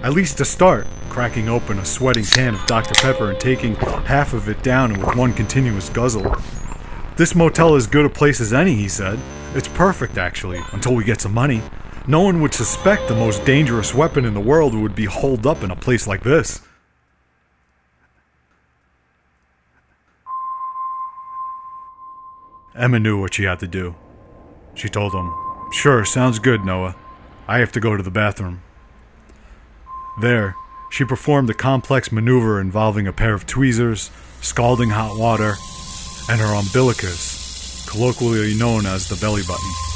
At 0.02 0.14
least 0.14 0.38
to 0.38 0.46
start, 0.46 0.88
cracking 1.10 1.50
open 1.50 1.80
a 1.80 1.86
sweating 1.86 2.24
can 2.24 2.56
of 2.56 2.66
Dr. 2.66 2.94
Pepper 2.94 3.30
and 3.30 3.40
taking 3.42 3.76
half 3.76 4.34
of 4.34 4.48
it 4.48 4.64
down 4.64 4.98
with 4.98 5.18
one 5.18 5.34
continuous 5.34 5.90
guzzle. 5.90 6.34
This 7.18 7.36
motel 7.36 7.76
is 7.76 7.88
good 7.88 8.06
a 8.06 8.10
place 8.10 8.40
as 8.40 8.54
any, 8.54 8.76
he 8.76 8.88
said. 8.88 9.20
It's 9.54 9.68
perfect, 9.68 10.18
actually, 10.18 10.62
until 10.72 10.96
we 10.96 11.04
get 11.04 11.20
some 11.20 11.34
money. 11.34 11.62
No 12.08 12.22
one 12.22 12.42
would 12.42 12.54
suspect 12.54 13.10
the 13.10 13.16
most 13.16 13.44
dangerous 13.44 13.94
weapon 13.94 14.24
in 14.24 14.34
the 14.34 14.40
world 14.40 14.74
would 14.74 14.96
be 14.96 15.06
holed 15.06 15.46
up 15.46 15.62
in 15.62 15.72
a 15.72 15.76
place 15.76 16.08
like 16.08 16.24
this. 16.24 16.62
Emma 22.77 23.00
knew 23.00 23.19
what 23.19 23.34
she 23.34 23.43
had 23.43 23.60
to 23.60 23.67
do. 23.67 23.96
She 24.75 24.88
told 24.88 25.13
him, 25.13 25.34
Sure, 25.72 26.05
sounds 26.05 26.39
good, 26.39 26.63
Noah. 26.63 26.96
I 27.48 27.57
have 27.60 27.72
to 27.74 27.79
go 27.79 27.98
to 27.98 28.03
the 28.03 28.12
bathroom. 28.12 28.62
There, 30.22 30.55
she 30.91 31.03
performed 31.03 31.50
a 31.50 31.53
complex 31.53 32.12
maneuver 32.12 32.62
involving 32.62 33.07
a 33.07 33.13
pair 33.13 33.34
of 33.34 33.48
tweezers, 33.48 34.12
scalding 34.41 34.91
hot 34.91 35.17
water, 35.17 35.55
and 36.29 36.39
her 36.39 36.55
umbilicus, 36.55 37.88
colloquially 37.89 38.55
known 38.55 38.86
as 38.86 39.10
the 39.10 39.15
belly 39.15 39.41
button. 39.48 39.87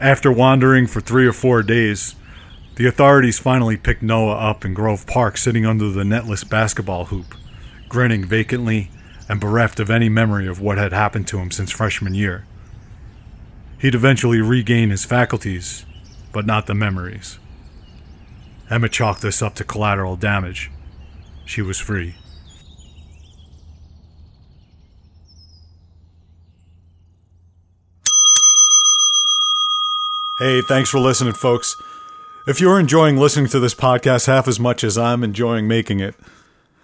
After 0.00 0.30
wandering 0.30 0.86
for 0.86 1.00
three 1.00 1.26
or 1.26 1.32
four 1.32 1.64
days, 1.64 2.14
the 2.76 2.86
authorities 2.86 3.40
finally 3.40 3.76
picked 3.76 4.00
Noah 4.00 4.36
up 4.36 4.64
in 4.64 4.72
Grove 4.72 5.08
Park 5.08 5.36
sitting 5.36 5.66
under 5.66 5.90
the 5.90 6.04
netless 6.04 6.48
basketball 6.48 7.06
hoop, 7.06 7.34
grinning 7.88 8.24
vacantly 8.24 8.92
and 9.28 9.40
bereft 9.40 9.80
of 9.80 9.90
any 9.90 10.08
memory 10.08 10.46
of 10.46 10.60
what 10.60 10.78
had 10.78 10.92
happened 10.92 11.26
to 11.28 11.38
him 11.38 11.50
since 11.50 11.72
freshman 11.72 12.14
year. 12.14 12.46
He'd 13.80 13.96
eventually 13.96 14.40
regain 14.40 14.90
his 14.90 15.04
faculties, 15.04 15.84
but 16.32 16.46
not 16.46 16.66
the 16.66 16.74
memories. 16.74 17.40
Emma 18.70 18.88
chalked 18.88 19.22
this 19.22 19.42
up 19.42 19.56
to 19.56 19.64
collateral 19.64 20.14
damage. 20.14 20.70
She 21.44 21.60
was 21.60 21.80
free. 21.80 22.14
Hey, 30.38 30.62
thanks 30.62 30.88
for 30.88 31.00
listening, 31.00 31.32
folks. 31.32 31.74
If 32.46 32.60
you're 32.60 32.78
enjoying 32.78 33.16
listening 33.16 33.48
to 33.48 33.58
this 33.58 33.74
podcast 33.74 34.28
half 34.28 34.46
as 34.46 34.60
much 34.60 34.84
as 34.84 34.96
I'm 34.96 35.24
enjoying 35.24 35.66
making 35.66 35.98
it, 35.98 36.14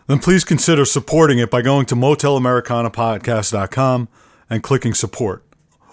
then 0.08 0.18
please 0.18 0.42
consider 0.42 0.84
supporting 0.84 1.38
it 1.38 1.52
by 1.52 1.62
going 1.62 1.86
to 1.86 1.94
motelamericanapodcast.com 1.94 4.08
and 4.50 4.62
clicking 4.64 4.92
support, 4.92 5.44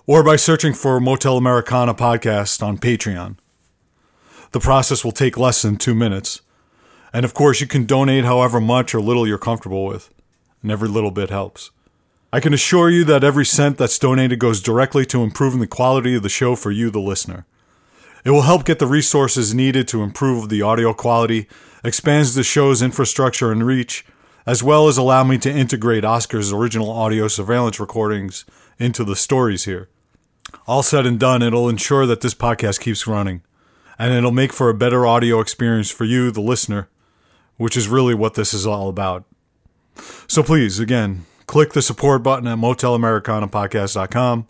or 0.07 0.23
by 0.23 0.37
searching 0.37 0.73
for 0.73 0.99
Motel 0.99 1.37
Americana 1.37 1.93
Podcast 1.93 2.63
on 2.63 2.79
Patreon. 2.79 3.37
The 4.53 4.59
process 4.59 5.05
will 5.05 5.11
take 5.11 5.37
less 5.37 5.61
than 5.61 5.77
two 5.77 5.93
minutes. 5.93 6.41
And 7.13 7.23
of 7.23 7.35
course, 7.35 7.61
you 7.61 7.67
can 7.67 7.85
donate 7.85 8.25
however 8.25 8.59
much 8.59 8.95
or 8.95 9.01
little 9.01 9.27
you're 9.27 9.37
comfortable 9.37 9.85
with, 9.85 10.11
and 10.63 10.71
every 10.71 10.89
little 10.89 11.11
bit 11.11 11.29
helps. 11.29 11.69
I 12.33 12.39
can 12.39 12.55
assure 12.55 12.89
you 12.89 13.03
that 13.03 13.23
every 13.23 13.45
cent 13.45 13.77
that's 13.77 13.99
donated 13.99 14.39
goes 14.39 14.61
directly 14.61 15.05
to 15.05 15.21
improving 15.21 15.59
the 15.59 15.67
quality 15.67 16.15
of 16.15 16.23
the 16.23 16.29
show 16.29 16.55
for 16.55 16.71
you, 16.71 16.89
the 16.89 16.99
listener. 16.99 17.45
It 18.23 18.31
will 18.31 18.43
help 18.43 18.65
get 18.65 18.79
the 18.79 18.87
resources 18.87 19.53
needed 19.53 19.87
to 19.89 20.03
improve 20.03 20.49
the 20.49 20.61
audio 20.61 20.93
quality, 20.93 21.47
expands 21.83 22.35
the 22.35 22.43
show's 22.43 22.81
infrastructure 22.81 23.51
and 23.51 23.65
reach, 23.65 24.05
as 24.45 24.63
well 24.63 24.87
as 24.87 24.97
allow 24.97 25.23
me 25.23 25.37
to 25.39 25.51
integrate 25.51 26.05
Oscar's 26.05 26.51
original 26.51 26.89
audio 26.89 27.27
surveillance 27.27 27.79
recordings 27.79 28.45
into 28.79 29.03
the 29.03 29.15
stories 29.15 29.65
here. 29.65 29.89
All 30.67 30.83
said 30.83 31.05
and 31.05 31.19
done, 31.19 31.41
it'll 31.41 31.69
ensure 31.69 32.05
that 32.05 32.21
this 32.21 32.33
podcast 32.33 32.79
keeps 32.79 33.07
running, 33.07 33.41
and 33.97 34.13
it'll 34.13 34.31
make 34.31 34.53
for 34.53 34.69
a 34.69 34.75
better 34.75 35.05
audio 35.05 35.39
experience 35.39 35.89
for 35.89 36.05
you, 36.05 36.31
the 36.31 36.41
listener, 36.41 36.89
which 37.57 37.77
is 37.77 37.87
really 37.87 38.13
what 38.15 38.33
this 38.33 38.53
is 38.53 38.65
all 38.65 38.89
about. 38.89 39.23
So 40.27 40.43
please, 40.43 40.79
again, 40.79 41.25
click 41.47 41.73
the 41.73 41.81
support 41.81 42.23
button 42.23 42.47
at 42.47 42.57
motelamericanapodcast.com 42.57 44.47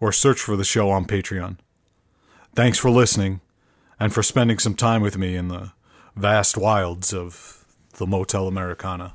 or 0.00 0.12
search 0.12 0.40
for 0.40 0.56
the 0.56 0.64
show 0.64 0.90
on 0.90 1.04
Patreon. 1.04 1.58
Thanks 2.58 2.76
for 2.76 2.90
listening 2.90 3.40
and 4.00 4.12
for 4.12 4.20
spending 4.20 4.58
some 4.58 4.74
time 4.74 5.00
with 5.00 5.16
me 5.16 5.36
in 5.36 5.46
the 5.46 5.70
vast 6.16 6.56
wilds 6.56 7.14
of 7.14 7.64
the 7.98 8.04
Motel 8.04 8.48
Americana. 8.48 9.14